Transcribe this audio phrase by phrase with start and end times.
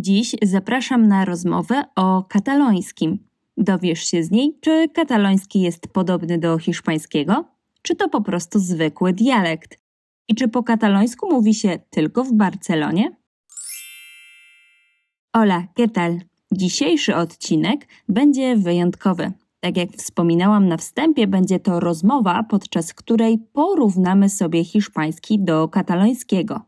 [0.00, 3.18] Dziś zapraszam na rozmowę o katalońskim.
[3.56, 7.44] Dowiesz się z niej, czy kataloński jest podobny do hiszpańskiego,
[7.82, 9.78] czy to po prostu zwykły dialekt.
[10.28, 13.16] I czy po katalońsku mówi się tylko w Barcelonie?
[15.36, 16.20] Hola, ¿qué tal?
[16.52, 19.32] Dzisiejszy odcinek będzie wyjątkowy.
[19.60, 26.67] Tak jak wspominałam na wstępie, będzie to rozmowa, podczas której porównamy sobie hiszpański do katalońskiego.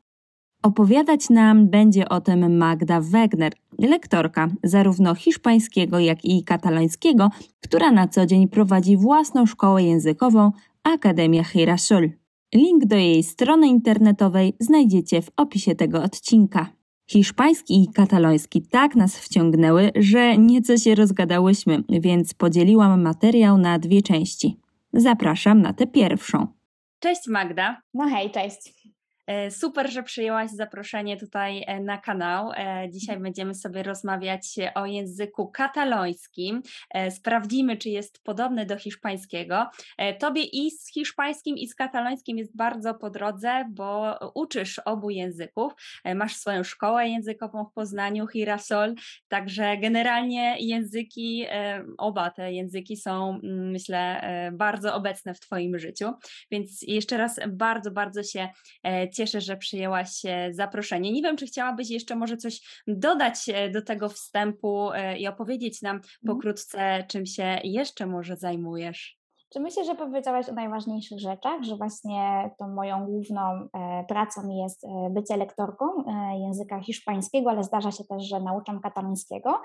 [0.62, 8.08] Opowiadać nam będzie o tym Magda Wegner, lektorka zarówno hiszpańskiego, jak i katalońskiego, która na
[8.08, 12.10] co dzień prowadzi własną szkołę językową Akademia Girasol.
[12.54, 16.66] Link do jej strony internetowej znajdziecie w opisie tego odcinka.
[17.10, 24.02] Hiszpański i kataloński tak nas wciągnęły, że nieco się rozgadałyśmy, więc podzieliłam materiał na dwie
[24.02, 24.56] części.
[24.92, 26.46] Zapraszam na tę pierwszą.
[26.98, 27.82] Cześć Magda.
[27.94, 28.74] No hej, cześć.
[29.30, 32.52] E, super, że przyjęłaś zaproszenie tutaj e, na kanał.
[32.52, 33.22] E, dzisiaj mhm.
[33.22, 36.62] będziemy sobie rozmawiać o języku katalońskim.
[37.10, 39.66] Sprawdzimy, czy jest podobny do hiszpańskiego.
[40.18, 45.72] Tobie i z hiszpańskim, i z katalońskim jest bardzo po drodze, bo uczysz obu języków.
[46.14, 48.94] Masz swoją szkołę językową w Poznaniu, Hirasol,
[49.28, 51.46] także generalnie języki,
[51.98, 56.12] oba te języki są, myślę, bardzo obecne w Twoim życiu.
[56.50, 58.48] Więc jeszcze raz bardzo, bardzo się
[58.84, 61.12] cieszę cieszę, że przyjęłaś zaproszenie.
[61.12, 65.82] Nie wiem, czy chciałabyś jeszcze może coś dodać e, do tego wstępu e, i opowiedzieć
[65.82, 66.12] nam mhm.
[66.26, 69.19] pokrótce, czym się jeszcze może zajmujesz.
[69.52, 74.84] Czy myślę, że powiedziałaś o najważniejszych rzeczach, że właśnie tą moją główną e, pracą jest
[74.84, 79.60] e, bycie lektorką e, języka hiszpańskiego, ale zdarza się też, że nauczam katalońskiego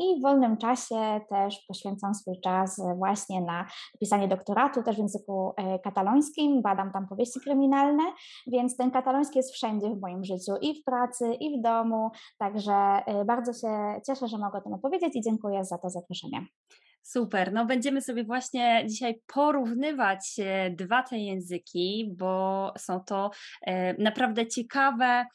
[0.00, 3.66] i w wolnym czasie też poświęcam swój czas właśnie na
[4.00, 5.52] pisanie doktoratu też w języku
[5.84, 8.02] katalońskim, badam tam powieści kryminalne,
[8.46, 13.02] więc ten kataloński jest wszędzie w moim życiu i w pracy, i w domu, także
[13.26, 16.46] bardzo się cieszę, że mogę o tym opowiedzieć i dziękuję za to zaproszenie.
[17.06, 17.52] Super.
[17.52, 23.30] No będziemy sobie właśnie dzisiaj porównywać e, dwa te języki, bo są to
[23.62, 25.26] e, naprawdę ciekawe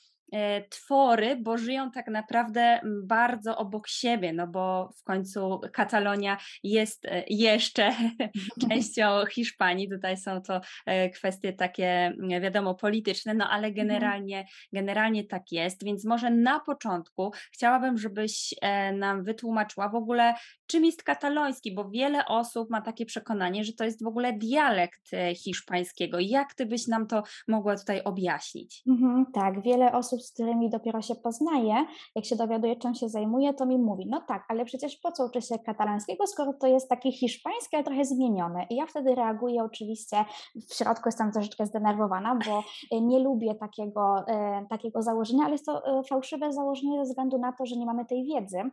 [0.69, 7.23] twory, bo żyją tak naprawdę bardzo obok siebie, no bo w końcu Katalonia jest e,
[7.29, 7.91] jeszcze
[8.69, 9.89] częścią Hiszpanii.
[9.89, 13.87] Tutaj są to e, kwestie takie, wiadomo, polityczne, no ale mhm.
[13.87, 15.83] generalnie, generalnie tak jest.
[15.83, 18.53] Więc może na początku chciałabym, żebyś
[18.93, 20.33] nam wytłumaczyła w ogóle,
[20.67, 25.11] czym jest kataloński, bo wiele osób ma takie przekonanie, że to jest w ogóle dialekt
[25.35, 26.17] hiszpańskiego.
[26.19, 28.83] Jak ty byś nam to mogła tutaj objaśnić?
[28.87, 33.53] Mhm, tak, wiele osób z którymi dopiero się poznaję, jak się dowiaduje, czym się zajmuje,
[33.53, 36.89] to mi mówi, no tak, ale przecież po co uczy się katalańskiego, skoro to jest
[36.89, 38.65] takie hiszpańskie, ale trochę zmienione.
[38.69, 40.25] I ja wtedy reaguję oczywiście,
[40.69, 45.65] w środku jestem troszeczkę zdenerwowana, bo e, nie lubię takiego, e, takiego założenia, ale jest
[45.65, 48.71] to e, fałszywe założenie ze względu na to, że nie mamy tej wiedzy.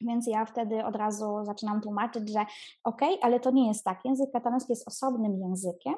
[0.00, 2.46] Więc ja wtedy od razu zaczynam tłumaczyć, że
[2.84, 4.04] ok, ale to nie jest tak.
[4.04, 5.94] Język kataloński jest osobnym językiem,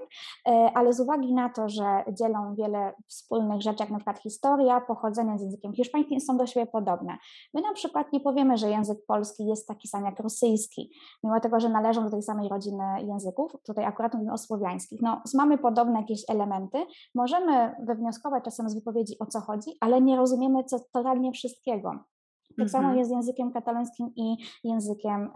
[0.48, 4.80] e, ale z uwagi na to, że dzielą wiele wspólnych rzeczy, jak na przykład historia,
[4.80, 7.18] pochodzenie z językiem hiszpańskim, są do siebie podobne.
[7.54, 10.90] My na przykład nie powiemy, że język polski jest taki sam jak rosyjski,
[11.24, 15.02] mimo tego, że należą do tej samej rodziny języków, tutaj akurat mówimy o słowiańskich.
[15.02, 16.78] No, mamy podobne jakieś elementy,
[17.14, 22.10] możemy wywnioskować czasem z wypowiedzi o co chodzi, ale nie rozumiemy co, totalnie wszystkiego.
[22.58, 22.98] Tak samo mhm.
[22.98, 25.30] jest z językiem katalońskim i językiem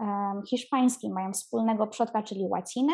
[0.49, 1.13] hiszpańskim.
[1.13, 2.93] Mają wspólnego przodka, czyli łacinę,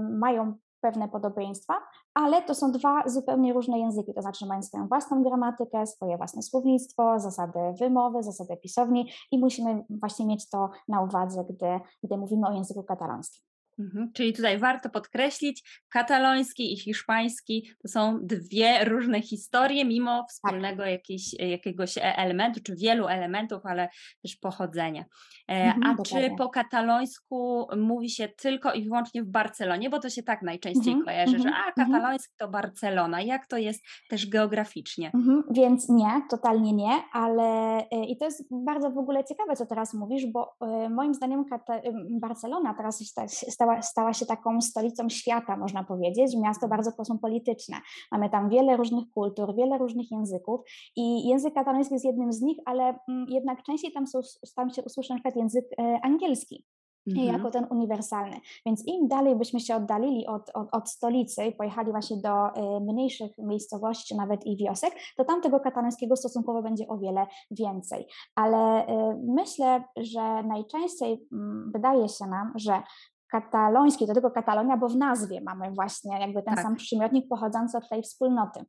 [0.00, 1.74] mają pewne podobieństwa,
[2.14, 6.42] ale to są dwa zupełnie różne języki, to znaczy mają swoją własną gramatykę, swoje własne
[6.42, 12.48] słownictwo, zasady wymowy, zasady pisowni i musimy właśnie mieć to na uwadze, gdy, gdy mówimy
[12.48, 13.51] o języku katalońskim.
[13.82, 14.12] Mhm.
[14.12, 20.28] Czyli tutaj warto podkreślić, kataloński i hiszpański to są dwie różne historie, mimo tak.
[20.28, 23.88] wspólnego jakiegoś, jakiegoś e, elementu, czy wielu elementów, ale
[24.22, 25.04] też pochodzenia.
[25.48, 30.10] E, mhm, A czy po katalońsku mówi się tylko i wyłącznie w Barcelonie, bo to
[30.10, 31.92] się tak najczęściej mhm, kojarzy, że mhm, a mhm.
[31.92, 33.20] kataloński to Barcelona.
[33.20, 35.12] Jak to jest też geograficznie?
[35.50, 39.94] Więc nie, totalnie nie, ale e, i to jest bardzo w ogóle ciekawe, co teraz
[39.94, 40.54] mówisz, bo
[40.90, 41.44] moim zdaniem
[42.20, 47.76] Barcelona teraz stała stała, stała się taką stolicą świata, można powiedzieć, miasto bardzo kosmopolityczne.
[48.12, 50.60] Mamy tam wiele różnych kultur, wiele różnych języków
[50.96, 54.20] i język kataloński jest jednym z nich, ale mm, jednak częściej tam, są,
[54.56, 56.64] tam się usłyszy na przykład język e, angielski.
[57.06, 57.26] Mhm.
[57.26, 58.36] jako ten uniwersalny.
[58.66, 62.80] Więc im dalej byśmy się oddalili od, od, od, stolicy i pojechali właśnie do y,
[62.80, 68.06] mniejszych miejscowości, czy nawet i wiosek, to tam tego katalońskiego stosunkowo będzie o wiele więcej.
[68.34, 68.88] Ale y,
[69.26, 71.18] myślę, że najczęściej y,
[71.72, 72.82] wydaje się nam, że
[73.32, 76.64] katalońskiej, do tego Katalonia, bo w nazwie mamy właśnie jakby ten tak.
[76.64, 78.64] sam przymiotnik pochodzący od tej wspólnoty.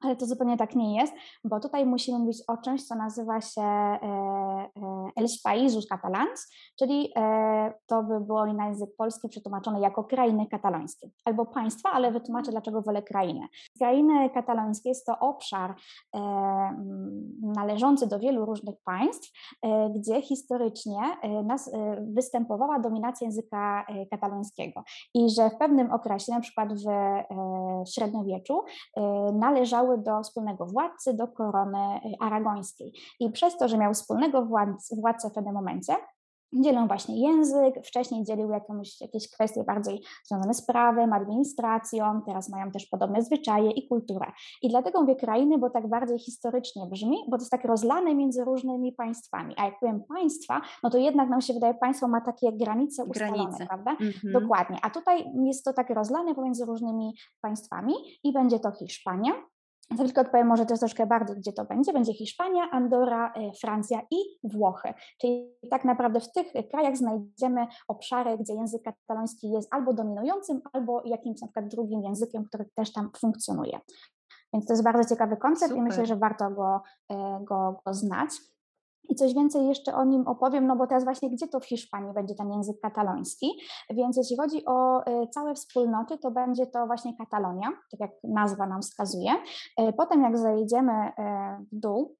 [0.00, 1.12] Ale to zupełnie tak nie jest,
[1.44, 4.68] bo tutaj musimy mówić o czymś, co nazywa się e, e,
[5.16, 6.48] Els Països Catalans,
[6.78, 12.12] czyli e, to by było na język polski przetłumaczone jako krainy katalońskie albo państwa, ale
[12.12, 13.46] wytłumaczę dlaczego wolę krainy.
[13.78, 15.74] Krainy katalońskie jest to obszar
[17.42, 19.32] należący do wielu różnych państw,
[19.94, 21.00] gdzie historycznie
[22.00, 26.84] występowała dominacja języka katalońskiego i że w pewnym okresie, na przykład w
[27.94, 28.62] średniowieczu,
[29.32, 32.92] należały należały do wspólnego władcy, do korony y, aragońskiej.
[33.20, 34.48] I przez to, że miał wspólnego
[34.92, 35.96] władcę w pewnym momencie,
[36.52, 42.70] dzielą właśnie język, wcześniej dzieliły jakąś, jakieś kwestie bardziej związane z prawem, administracją, teraz mają
[42.70, 44.26] też podobne zwyczaje i kulturę.
[44.62, 48.44] I dlatego mówię krainy, bo tak bardziej historycznie brzmi, bo to jest tak rozlane między
[48.44, 49.54] różnymi państwami.
[49.58, 53.36] A jak powiem państwa, no to jednak nam się wydaje, państwo ma takie granice ustalone,
[53.36, 53.66] granice.
[53.66, 53.90] prawda?
[53.90, 54.32] Mhm.
[54.32, 54.78] Dokładnie.
[54.82, 57.94] A tutaj jest to tak rozlane pomiędzy różnymi państwami
[58.24, 59.32] i będzie to Hiszpania,
[59.96, 61.92] za chwilkę odpowiem może też troszkę bardziej, gdzie to będzie.
[61.92, 64.94] Będzie Hiszpania, Andora, e, Francja i Włochy.
[65.20, 71.02] Czyli tak naprawdę w tych krajach znajdziemy obszary, gdzie język kataloński jest albo dominującym, albo
[71.04, 73.80] jakimś na przykład drugim językiem, który też tam funkcjonuje.
[74.52, 75.78] Więc to jest bardzo ciekawy koncept Super.
[75.78, 78.30] i myślę, że warto go, e, go, go znać.
[79.10, 82.14] I coś więcej jeszcze o nim opowiem, no bo teraz właśnie gdzie to w Hiszpanii
[82.14, 83.46] będzie ten język kataloński.
[83.90, 88.66] Więc jeśli chodzi o e, całe wspólnoty, to będzie to właśnie Katalonia, tak jak nazwa
[88.66, 89.32] nam wskazuje.
[89.78, 91.12] E, potem jak zajedziemy e,
[91.72, 92.16] w dół,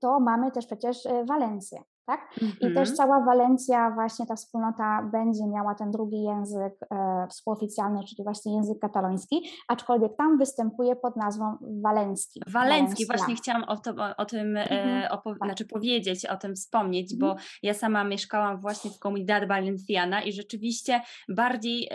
[0.00, 2.20] to mamy też przecież Walencję tak?
[2.60, 2.96] I też mhm.
[2.96, 8.78] cała Walencja, właśnie ta wspólnota będzie miała ten drugi język e, współoficjalny, czyli właśnie język
[8.78, 12.42] kataloński, aczkolwiek tam występuje pod nazwą walencki.
[12.46, 14.72] Walencki, właśnie chciałam o, to, o tym mm-hmm.
[14.72, 15.12] e, mhm.
[15.12, 15.48] opo- tak.
[15.48, 17.46] znaczy powiedzieć, o tym wspomnieć, bo mhm.
[17.62, 21.88] ja sama mieszkałam właśnie w Comunidad Valenciana i rzeczywiście bardziej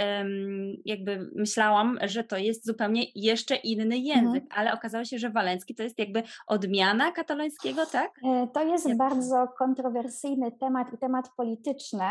[0.85, 5.83] jakby myślałam, że to jest zupełnie jeszcze inny język, ale okazało się, że walencki to
[5.83, 8.11] jest jakby odmiana katalońskiego, tak?
[8.23, 8.97] E, to jest Jak...
[8.97, 12.05] bardzo kontrowersyjne kontrowersyjny temat i temat polityczny.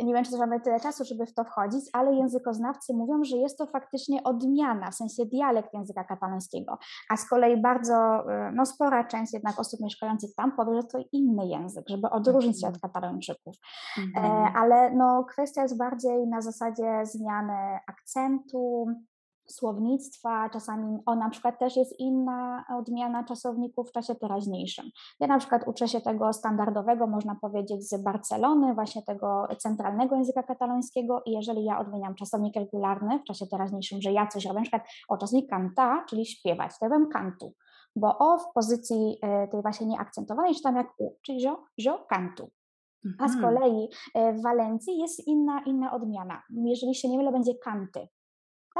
[0.00, 3.36] Nie wiem, czy też mamy tyle czasu, żeby w to wchodzić, ale językoznawcy mówią, że
[3.36, 6.78] jest to faktycznie odmiana, w sensie dialekt języka katalońskiego,
[7.10, 10.98] a z kolei bardzo y, no, spora część jednak osób mieszkających tam powie, że to
[11.12, 12.92] inny język, żeby odróżnić się od mhm.
[12.92, 13.56] katalończyków.
[13.98, 14.56] E, mhm.
[14.56, 18.86] Ale no, kwestia jest bardziej na zasadzie zmiany akcentu,
[19.48, 24.90] słownictwa, czasami o na przykład też jest inna odmiana czasowników w czasie teraźniejszym.
[25.20, 30.42] Ja na przykład uczę się tego standardowego, można powiedzieć, z Barcelony, właśnie tego centralnego języka
[30.42, 34.62] katalońskiego i jeżeli ja odmieniam czasownik regularny w czasie teraźniejszym, że ja coś robię, na
[34.62, 37.52] przykład o czasownik canta, czyli śpiewać, to ja kantu,
[37.96, 42.50] bo o w pozycji e, tej właśnie nieakcentowanej czytam jak u, czyli jo, jo cantu.
[43.18, 43.54] A z mhm.
[43.54, 46.42] kolei e, w Walencji jest inna, inna odmiana.
[46.50, 48.08] Jeżeli się nie mylę, będzie kanty.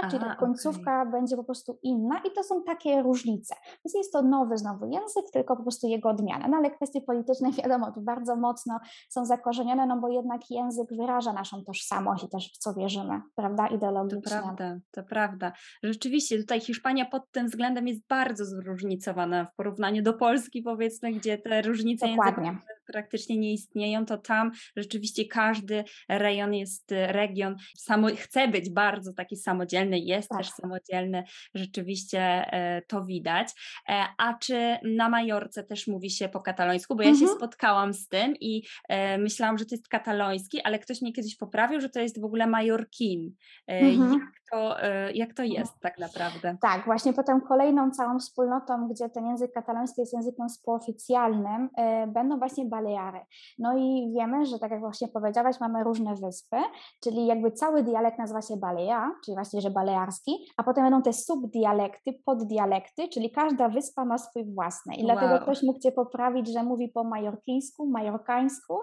[0.00, 0.10] Tak?
[0.10, 1.12] Czyli ta końcówka okay.
[1.12, 3.54] będzie po prostu inna i to są takie różnice.
[3.84, 6.48] Więc jest to nowy znowu język, tylko po prostu jego odmiana.
[6.48, 8.78] No ale kwestie polityczne wiadomo, tu bardzo mocno
[9.08, 13.66] są zakorzenione, no bo jednak język wyraża naszą tożsamość i też w co wierzymy, prawda,
[13.66, 14.22] ideologicznie.
[14.22, 15.52] To prawda, to prawda.
[15.82, 21.38] Rzeczywiście tutaj Hiszpania pod tym względem jest bardzo zróżnicowana w porównaniu do Polski powiedzmy, gdzie
[21.38, 22.58] te różnice Dokładnie.
[22.86, 29.36] praktycznie nie istnieją, to tam rzeczywiście każdy rejon jest, region samo, chce być bardzo taki
[29.36, 30.38] samodzielny, samodzielny, jest tak.
[30.38, 31.24] też samodzielny,
[31.54, 33.48] rzeczywiście e, to widać.
[33.88, 36.96] E, a czy na Majorce też mówi się po katalońsku?
[36.96, 37.28] Bo ja mhm.
[37.28, 41.36] się spotkałam z tym i e, myślałam, że to jest kataloński, ale ktoś mnie kiedyś
[41.36, 43.34] poprawił, że to jest w ogóle Majorkin.
[43.66, 44.12] Mhm.
[44.12, 44.22] Jak,
[44.52, 44.76] to,
[45.14, 46.56] jak to jest tak naprawdę?
[46.60, 51.68] Tak, właśnie potem kolejną całą wspólnotą, gdzie ten język kataloński jest językiem współoficjalnym,
[52.08, 53.20] będą właśnie Baleary.
[53.58, 56.56] No i wiemy, że tak jak właśnie powiedziałaś, mamy różne wyspy,
[57.02, 61.12] czyli jakby cały dialekt nazywa się Balea, czyli właśnie, że balearski, a potem będą te
[61.12, 64.94] subdialekty, poddialekty, czyli każda wyspa ma swój własny.
[64.94, 65.06] I wow.
[65.06, 68.78] dlatego ktoś mógł Cię poprawić, że mówi po majorkińsku, majorkańsku,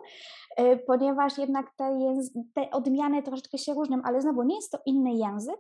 [0.60, 2.00] y, ponieważ jednak te,
[2.56, 5.58] te odmiany troszeczkę się różnią, ale znowu nie jest to inny język,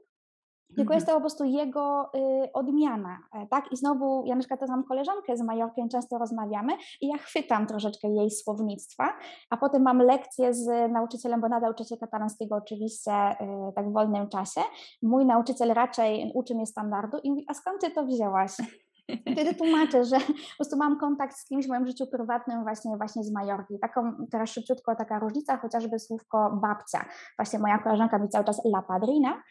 [0.76, 1.06] tylko jest mhm.
[1.06, 3.72] to po prostu jego y, odmiana, e, tak?
[3.72, 8.08] I znowu, ja na przykład mam koleżankę z Majorkiem, często rozmawiamy i ja chwytam troszeczkę
[8.08, 9.14] jej słownictwa,
[9.50, 13.94] a potem mam lekcję z nauczycielem, bo nadal uczę się katalańskiego oczywiście y, tak w
[13.94, 14.62] wolnym czasie.
[15.02, 18.52] Mój nauczyciel raczej uczy mnie standardu i mówi, a skąd ty to wzięłaś?
[19.34, 23.24] Wtedy tłumaczę, że po prostu mam kontakt z kimś w moim życiu prywatnym właśnie, właśnie
[23.24, 23.80] z Majorki.
[23.80, 27.06] Taką teraz szybciutko taka różnica, chociażby słówko babcia.
[27.38, 29.44] Właśnie moja koleżanka mi cały czas la padrina,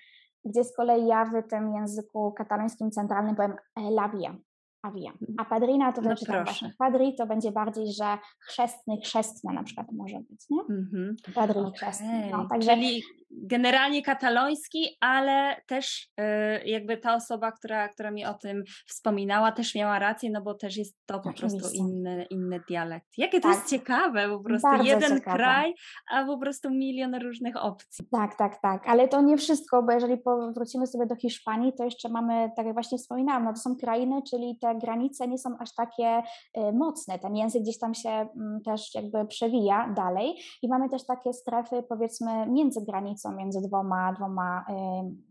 [0.45, 4.35] gdzie z kolei ja w tym języku katalońskim centralnym powiem e, la via,
[4.83, 5.11] avia.
[5.11, 5.35] Mhm.
[5.39, 6.73] A padrina to no wyczytam właśnie.
[6.79, 10.62] Padri to będzie bardziej, że chrzestny, chrzestne na przykład może być, nie?
[10.62, 11.33] Mm-hmm.
[11.35, 11.73] Padri okay.
[11.73, 12.29] chrzestny.
[12.33, 12.75] No, także...
[12.75, 19.53] Czyli generalnie kataloński, ale też e, jakby ta osoba, która, która mi o tym wspominała,
[19.53, 21.59] też miała rację, no bo też jest to po Oczywiście.
[21.59, 23.07] prostu inny, inny dialekt.
[23.19, 23.57] Jakie to tak.
[23.57, 25.37] jest ciekawe, po prostu Bardzo jeden ciekawe.
[25.37, 25.75] kraj,
[26.12, 28.07] a po prostu milion różnych opcji.
[28.11, 30.17] Tak, tak, tak, ale to nie wszystko, bo jeżeli
[30.55, 34.23] wrócimy sobie do Hiszpanii, to jeszcze mamy, tak jak właśnie wspominałam, no to są krainy,
[34.31, 36.23] czyli te granice nie są aż takie
[36.59, 41.07] y, mocne, ten język gdzieś tam się mm, też jakby przewija dalej i mamy też
[41.07, 44.75] takie strefy powiedzmy między granicą, między dwoma, dwoma y,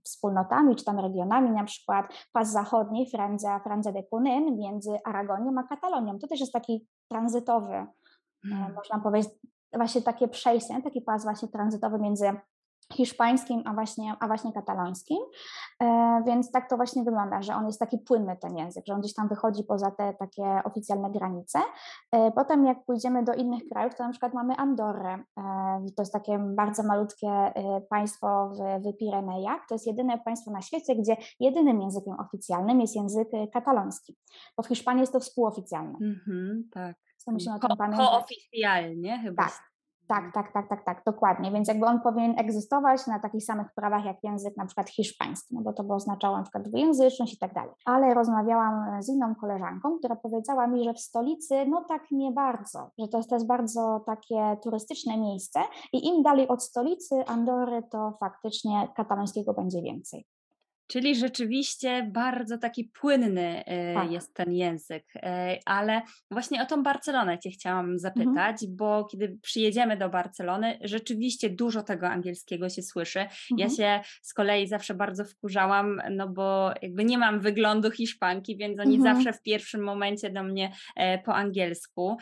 [0.04, 5.64] wspólnotami czy tam regionami, na przykład pas zachodni, Francja, Francja de Ponent między Aragonią a
[5.64, 6.20] Katalonią.
[6.20, 7.74] To też jest taki tranzytowy,
[8.46, 8.74] y, hmm.
[8.74, 9.32] można powiedzieć,
[9.74, 12.34] właśnie takie przejście, taki pas właśnie tranzytowy między
[12.94, 15.18] hiszpańskim, a właśnie, a właśnie katalońskim.
[15.84, 19.00] E, więc tak to właśnie wygląda, że on jest taki płynny ten język, że on
[19.00, 21.60] gdzieś tam wychodzi poza te takie oficjalne granice.
[22.12, 25.14] E, potem jak pójdziemy do innych krajów, to na przykład mamy Andorrę.
[25.14, 25.42] E,
[25.96, 27.54] to jest takie bardzo malutkie
[27.90, 29.62] państwo w, w Pirenejach.
[29.70, 34.18] To jest jedyne państwo na świecie, gdzie jedynym językiem oficjalnym jest język kataloński,
[34.58, 35.94] bo w Hiszpanii jest to współoficjalne.
[36.00, 36.96] Mm-hmm, tak.
[37.26, 38.10] To musimy o tym pamiętać.
[38.10, 39.44] Kooficjalnie chyba.
[39.44, 39.71] Tak,
[40.12, 41.52] tak, tak, tak, tak, tak, dokładnie.
[41.52, 45.62] Więc jakby on powinien egzystować na takich samych prawach jak język na przykład hiszpański, no
[45.62, 47.72] bo to by oznaczało na przykład dwujęzyczność i tak dalej.
[47.86, 52.90] Ale rozmawiałam z inną koleżanką, która powiedziała mi, że w stolicy no tak nie bardzo,
[53.00, 55.60] że to jest, jest bardzo takie turystyczne miejsce
[55.94, 60.26] i im dalej od stolicy Andory, to faktycznie katalońskiego będzie więcej.
[60.92, 64.12] Czyli rzeczywiście bardzo taki płynny e, tak.
[64.12, 65.06] jest ten język.
[65.16, 68.00] E, ale właśnie o tą Barcelonę Cię chciałam mhm.
[68.00, 68.76] zapytać, mhm.
[68.76, 73.20] bo kiedy przyjedziemy do Barcelony, rzeczywiście dużo tego angielskiego się słyszy.
[73.20, 73.32] Mhm.
[73.58, 78.80] Ja się z kolei zawsze bardzo wkurzałam, no bo jakby nie mam wyglądu Hiszpanki, więc
[78.80, 79.16] oni mhm.
[79.16, 82.18] zawsze w pierwszym momencie do mnie e, po angielsku,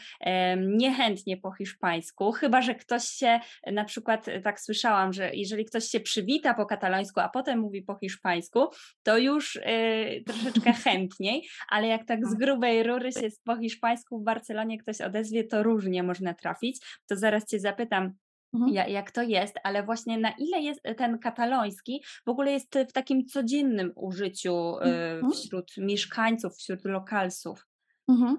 [0.57, 3.39] niechętnie po hiszpańsku, chyba że ktoś się,
[3.71, 7.95] na przykład tak słyszałam, że jeżeli ktoś się przywita po katalońsku, a potem mówi po
[7.95, 8.58] hiszpańsku,
[9.03, 12.39] to już y, troszeczkę chętniej, ale jak tak z tak.
[12.39, 16.85] grubej rury się po hiszpańsku w Barcelonie ktoś odezwie, to różnie można trafić.
[17.07, 18.13] To zaraz Cię zapytam,
[18.53, 18.73] Mhm.
[18.73, 22.91] Ja, jak to jest, ale właśnie na ile jest ten kataloński w ogóle jest w
[22.91, 25.31] takim codziennym użyciu y, mhm.
[25.31, 27.67] wśród mieszkańców, wśród lokalsów?
[28.09, 28.37] Mhm.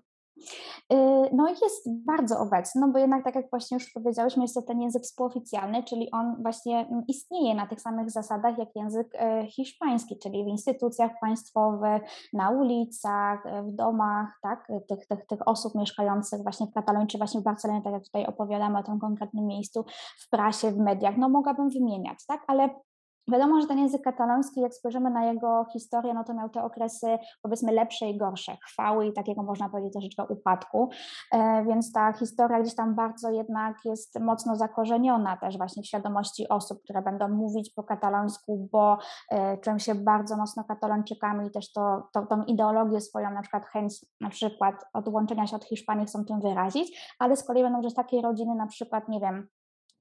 [0.92, 0.97] Y,
[1.32, 4.62] no i jest bardzo obecny, no bo jednak tak jak właśnie już powiedziałyśmy, jest to
[4.62, 9.47] ten język współoficjalny, czyli on właśnie mm, istnieje na tych samych zasadach jak język y,
[9.47, 15.75] hiszpański, czyli w instytucjach państwowych, na ulicach, y, w domach, tak, tych, tych, tych osób
[15.75, 19.47] mieszkających właśnie w Katalonii, czy właśnie w Barcelonie, tak jak tutaj opowiadamy o tym konkretnym
[19.47, 19.85] miejscu,
[20.18, 22.70] w prasie, w mediach, no mogłabym wymieniać, tak, ale
[23.32, 27.18] Wiadomo, że ten język kataloński, jak spojrzymy na jego historię, no to miał te okresy
[27.42, 30.90] powiedzmy lepsze i gorsze, chwały i takiego można powiedzieć troszeczkę upadku,
[31.32, 36.49] e, więc ta historia gdzieś tam bardzo jednak jest mocno zakorzeniona też właśnie w świadomości
[36.49, 38.99] osób, które będą mówić po katalońsku, bo
[39.30, 43.66] e, czują się bardzo mocno katalończykami i też to, to, tą ideologię swoją, na przykład
[43.66, 47.94] chęć na przykład odłączenia się od Hiszpanii chcą tym wyrazić, ale z kolei będą też
[47.94, 49.49] takie rodziny na przykład, nie wiem,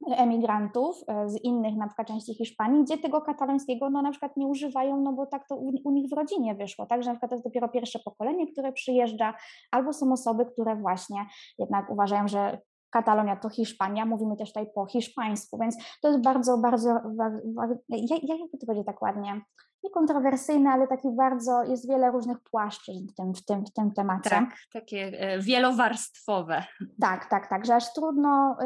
[0.07, 4.47] emigrantów e, z innych na przykład części Hiszpanii, gdzie tego katalońskiego no na przykład nie
[4.47, 7.29] używają, no bo tak to u, u, nich w rodzinie wyszło, tak, że na przykład
[7.29, 9.33] to jest dopiero pierwsze pokolenie, które przyjeżdża,
[9.71, 11.25] albo są osoby, które właśnie
[11.59, 12.57] jednak uważają, że
[12.89, 17.75] Katalonia to Hiszpania, mówimy też tutaj po hiszpańsku, więc to jest bardzo, bardzo, bardzo, bardzo
[17.89, 19.41] jak, to powiedzieć tak ładnie,
[19.83, 23.91] nie kontrowersyjne, ale taki bardzo, jest wiele różnych płaszczyzn w tym, w tym, w tym
[23.91, 24.29] temacie.
[24.29, 26.63] Tak, takie e, wielowarstwowe.
[27.01, 28.57] Tak, tak, tak, że aż trudno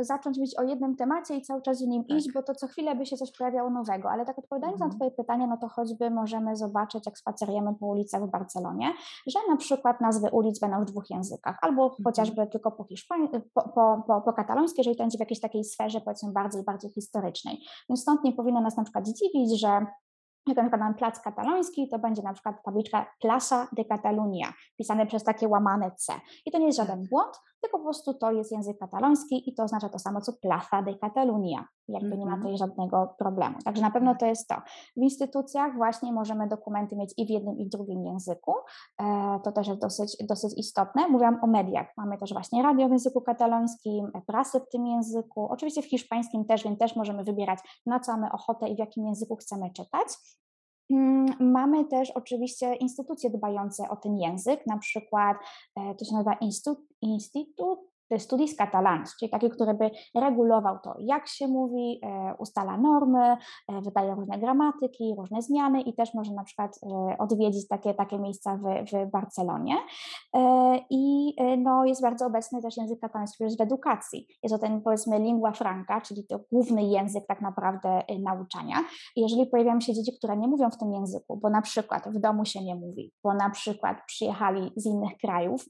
[0.00, 2.18] y, zacząć mówić o jednym temacie i cały czas w nim tak.
[2.18, 4.90] iść, bo to co chwilę by się coś pojawiało nowego, ale tak odpowiadając mhm.
[4.90, 8.92] na Twoje pytanie, no to choćby możemy zobaczyć, jak spacerujemy po ulicach w Barcelonie,
[9.26, 12.04] że na przykład nazwy ulic będą w dwóch językach, albo mhm.
[12.04, 15.64] chociażby tylko po, hiszpań, po, po, po, po katalońsku, jeżeli to będzie w jakiejś takiej
[15.64, 17.58] sferze, powiedzmy, bardziej, bardziej historycznej.
[17.88, 19.86] Więc stąd nie powinno nas na przykład zdziwić, że
[20.46, 25.06] jak na przykład mamy plac kataloński, to będzie na przykład tabliczka Plaza de Catalunya, pisane
[25.06, 26.12] przez takie łamane C.
[26.46, 27.08] I to nie jest żaden tak.
[27.10, 30.82] błąd, tylko po prostu to jest język kataloński i to oznacza to samo co Plaza
[30.82, 31.64] de Catalunya.
[31.88, 32.42] Jakby nie ma mhm.
[32.42, 33.58] tutaj żadnego problemu.
[33.64, 34.54] Także na pewno to jest to.
[34.96, 38.54] W instytucjach właśnie możemy dokumenty mieć i w jednym, i w drugim języku.
[39.00, 41.08] E, to też jest dosyć, dosyć istotne.
[41.08, 41.86] Mówiłam o mediach.
[41.96, 45.48] Mamy też właśnie radio w języku katalońskim, prasę w tym języku.
[45.50, 49.06] Oczywiście w hiszpańskim też, więc też możemy wybierać, na co mamy ochotę i w jakim
[49.06, 50.08] języku chcemy czytać.
[50.90, 55.36] Mm, mamy też oczywiście instytucje dbające o ten język, na przykład
[55.76, 56.36] e, to się nazywa
[57.02, 63.36] Instytut, studies catalans, czyli taki, który by regulował to, jak się mówi, e, ustala normy,
[63.68, 68.18] e, wydaje różne gramatyki, różne zmiany i też może na przykład e, odwiedzić takie, takie
[68.18, 69.74] miejsca w, w Barcelonie.
[70.90, 74.26] I no, jest bardzo obecny też język katalański już w edukacji.
[74.42, 78.76] Jest to ten powiedzmy lingua franca, czyli to główny język tak naprawdę nauczania.
[79.16, 82.44] Jeżeli pojawiają się dzieci, które nie mówią w tym języku, bo na przykład w domu
[82.44, 85.64] się nie mówi, bo na przykład przyjechali z innych krajów,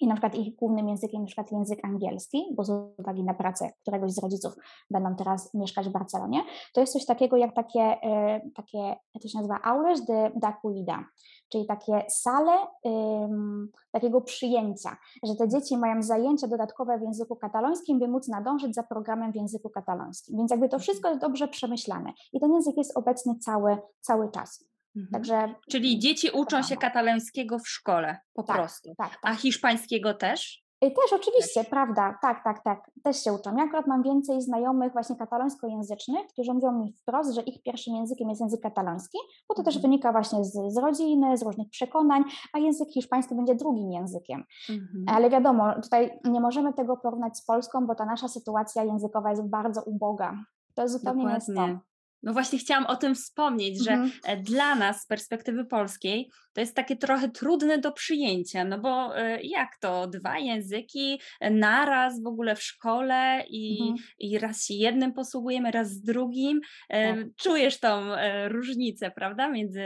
[0.00, 3.72] i na przykład ich głównym językiem na przykład język angielski, bo z uwagi na pracę
[3.82, 4.52] któregoś z rodziców
[4.90, 6.42] będą teraz mieszkać w Barcelonie,
[6.74, 11.04] to jest coś takiego jak takie, e, takie to się nazywa, aules de d'acollida,
[11.48, 17.98] czyli takie sale um, takiego przyjęcia, że te dzieci mają zajęcia dodatkowe w języku katalońskim,
[17.98, 20.36] by móc nadążyć za programem w języku katalońskim.
[20.38, 24.75] Więc jakby to wszystko jest dobrze przemyślane i ten język jest obecny cały, cały czas.
[24.96, 25.12] Mhm.
[25.12, 28.94] Także, Czyli dzieci uczą się katalońskiego w szkole po tak, prostu.
[28.98, 29.18] Tak, tak.
[29.22, 30.66] A hiszpańskiego też?
[30.84, 31.70] Y, też oczywiście, też.
[31.70, 33.56] prawda, tak, tak, tak, też się uczą.
[33.56, 38.28] Ja akurat mam więcej znajomych właśnie katalońskojęzycznych, którzy mówią mi wprost, że ich pierwszym językiem
[38.28, 39.64] jest język kataloński, bo to mhm.
[39.64, 44.44] też wynika właśnie z, z rodziny, z różnych przekonań, a język hiszpański będzie drugim językiem.
[44.70, 45.04] Mhm.
[45.06, 49.48] Ale wiadomo, tutaj nie możemy tego porównać z Polską, bo ta nasza sytuacja językowa jest
[49.48, 50.38] bardzo uboga.
[50.74, 51.54] To jest zupełnie Dokładnie.
[51.54, 51.95] nie jest to.
[52.26, 54.12] No właśnie chciałam o tym wspomnieć, że mhm.
[54.24, 59.18] E, dla nas z perspektywy polskiej to jest takie trochę trudne do przyjęcia, no bo
[59.18, 61.20] e, jak to dwa języki
[61.50, 63.96] naraz w ogóle w szkole i, mhm.
[64.18, 66.60] i raz się jednym posługujemy, raz z drugim.
[66.88, 67.16] Tak.
[67.36, 69.82] Czujesz tą e, różnicę, prawda, między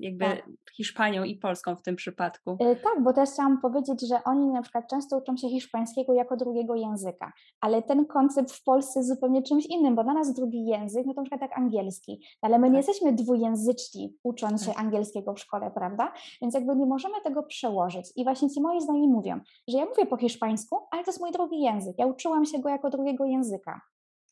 [0.00, 0.46] jakby tak.
[0.76, 2.56] Hiszpanią i Polską w tym przypadku?
[2.58, 6.74] Tak, bo też chciałam powiedzieć, że oni na przykład często uczą się hiszpańskiego jako drugiego
[6.74, 11.06] języka, ale ten koncept w Polsce jest zupełnie czymś innym, bo dla nas drugi język,
[11.06, 12.86] no to na przykład tak angielski, angielski, ale my nie tak.
[12.86, 14.80] jesteśmy dwujęzyczni ucząc się tak.
[14.80, 16.12] angielskiego w szkole, prawda?
[16.42, 18.12] Więc jakby nie możemy tego przełożyć.
[18.16, 21.32] I właśnie ci moi znajomi mówią, że ja mówię po hiszpańsku, ale to jest mój
[21.32, 21.94] drugi język.
[21.98, 23.80] Ja uczyłam się go jako drugiego języka.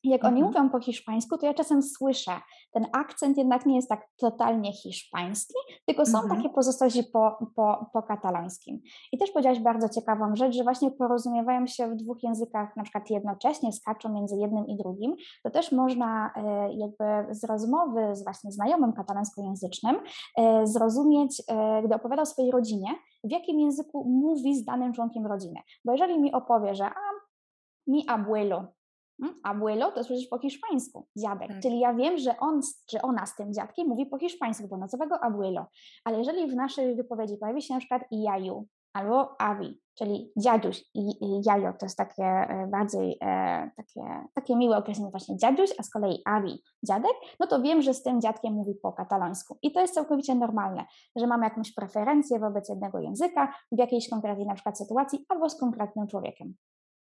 [0.04, 0.47] Jak oni mhm.
[0.47, 2.32] mówią po hiszpańsku, to ja czasem słyszę,
[2.73, 5.54] ten akcent jednak nie jest tak totalnie hiszpański,
[5.87, 6.37] tylko są mhm.
[6.37, 8.80] takie pozostałości po, po, po katalońskim.
[9.12, 13.11] I też powiedziałaś bardzo ciekawą rzecz, że właśnie porozumiewają się w dwóch językach na przykład
[13.11, 15.14] jednocześnie, skaczą między jednym i drugim.
[15.44, 19.97] To też można e, jakby z rozmowy z właśnie znajomym katalońskojęzycznym
[20.38, 22.88] e, zrozumieć, e, gdy opowiada o swojej rodzinie,
[23.25, 25.61] w jakim języku mówi z danym członkiem rodziny.
[25.85, 27.11] Bo jeżeli mi opowie, że a,
[27.87, 28.64] mi abuelo?
[29.43, 31.49] Abuelo to słyszysz po hiszpańsku, dziadek.
[31.49, 31.61] Tak.
[31.61, 35.06] Czyli ja wiem, że on czy ona z tym dziadkiem mówi po hiszpańsku, bo nazywa
[35.06, 35.67] go abuelo.
[36.04, 41.43] Ale jeżeli w naszej wypowiedzi pojawi się na przykład jaju albo avi, czyli dziaduś i,
[41.47, 45.91] jajo, to jest takie e, bardziej e, takie, takie miłe określenie właśnie dziaduś, a z
[45.91, 49.58] kolei avi, dziadek, no to wiem, że z tym dziadkiem mówi po katalońsku.
[49.63, 50.85] I to jest całkowicie normalne,
[51.17, 55.58] że mamy jakąś preferencję wobec jednego języka w jakiejś konkretnej na przykład sytuacji albo z
[55.58, 56.54] konkretnym człowiekiem.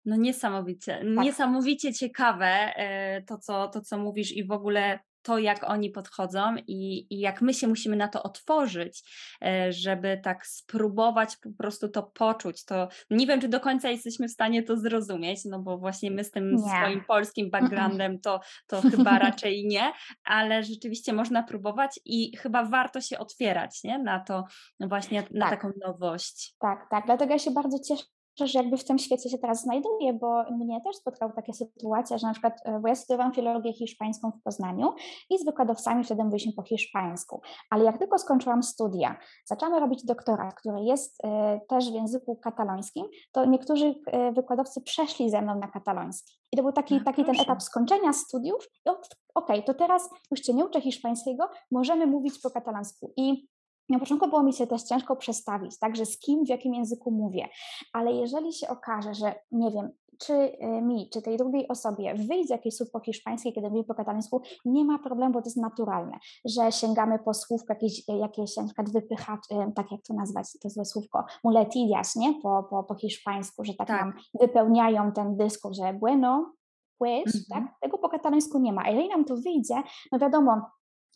[0.06, 1.26] No niesamowicie, tak.
[1.26, 6.56] niesamowicie ciekawe e, to co, to, co mówisz i w ogóle to, jak oni podchodzą
[6.68, 9.04] i, i, jak my się musimy na to otworzyć,
[9.42, 12.66] e, żeby tak spróbować po prostu to poczuć.
[12.66, 16.24] To nie wiem, czy do końca jesteśmy w stanie to zrozumieć, no bo właśnie my
[16.24, 16.62] z tym nie.
[16.62, 19.92] swoim polskim backgroundem to, to chyba raczej nie,
[20.24, 24.00] ale rzeczywiście można próbować i chyba warto się otwierać nie?
[24.00, 24.44] na to,
[24.80, 25.62] no właśnie na tak.
[25.62, 26.56] taką nowość.
[26.60, 27.06] Tak, tak.
[27.06, 28.04] Dlatego ja się bardzo cieszę
[28.48, 32.28] że jakby w tym świecie się teraz znajduję, bo mnie też spotkały takie sytuacje, że
[32.28, 34.94] na przykład, e, bo ja studiowałam filologię hiszpańską w Poznaniu
[35.30, 40.56] i z wykładowcami wtedy mówiliśmy po hiszpańsku, ale jak tylko skończyłam studia, zaczęłam robić doktorat,
[40.56, 45.68] który jest e, też w języku katalońskim, to niektórzy e, wykładowcy przeszli ze mną na
[45.68, 46.40] kataloński.
[46.52, 50.10] I to był taki, no, taki ten etap skończenia studiów i okej, okay, to teraz
[50.32, 53.14] już Cię nie uczę hiszpańskiego, możemy mówić po katalońsku.
[53.18, 53.48] I
[53.90, 57.48] na początku było mi się też ciężko przestawić, także z kim, w jakim języku mówię,
[57.94, 62.54] ale jeżeli się okaże, że nie wiem, czy y, mi, czy tej drugiej osobie wyjdzie
[62.54, 66.20] jakieś słów po hiszpańsku, kiedy mówi po katalońsku, nie ma problemu, bo to jest naturalne,
[66.46, 70.70] że sięgamy po słówko, jakieś, jakieś na przykład wypychacz, y, tak jak to nazwać, to
[70.70, 74.02] złe słówko, muletillas, nie, po, po, po hiszpańsku, że tak, tak.
[74.02, 76.54] nam wypełniają ten dyskurs, że bueno,
[76.98, 77.50] pues, mm -hmm.
[77.50, 78.82] tak, tego po katalońsku nie ma.
[78.86, 80.62] A jeżeli nam to wyjdzie, no wiadomo,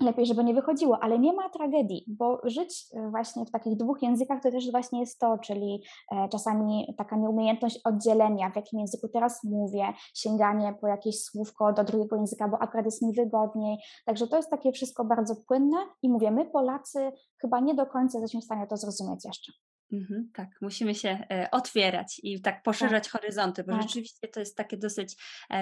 [0.02, 4.02] lepiej, żeby nie wychodziło, ale nie ma tragedii, bo żyć e, właśnie w takich dwóch
[4.02, 9.08] językach to też właśnie jest to, czyli e, czasami taka nieumiejętność oddzielenia, w jakim języku
[9.08, 13.78] teraz mówię, sięganie po jakieś słówko do drugiego języka, bo akurat jest mi wygodniej.
[14.06, 18.20] Także to jest takie wszystko bardzo płynne i mówię, my Polacy chyba nie do końca
[18.20, 19.52] jesteśmy w stanie to zrozumieć jeszcze.
[19.94, 23.12] Mhm, tak, musimy się e, otwierać i tak poszerzać tak.
[23.12, 23.82] horyzonty, bo tak.
[23.82, 25.16] rzeczywiście to jest takie dosyć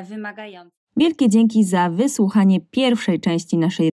[0.03, 0.81] wymagające.
[0.97, 3.89] Wielkie dzięki za wysłuchanie pierwszej części naszej